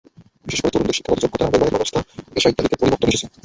বিশেষ 0.45 0.59
করে 0.61 0.73
তরুণদের 0.73 0.97
শিক্ষাগত 0.97 1.19
যোগ্যতা, 1.23 1.45
বৈবাহিক 1.45 1.75
অবস্থা, 1.75 1.99
পেশা 2.33 2.49
ইত্যাদিতে 2.49 2.79
পরিবর্তন 2.79 3.07
এসেছে। 3.09 3.27